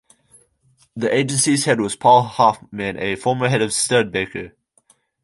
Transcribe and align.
The 0.95 1.13
agency's 1.15 1.65
head 1.65 1.79
was 1.79 1.95
Paul 1.95 2.23
Hoffman, 2.23 2.97
a 2.97 3.15
former 3.15 3.47
head 3.49 3.61
of 3.61 3.71
Studebaker. 3.71 4.53